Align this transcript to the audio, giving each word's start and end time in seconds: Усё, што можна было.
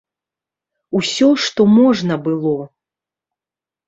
Усё, 0.99 1.29
што 1.47 1.61
можна 1.79 2.17
было. 2.29 2.57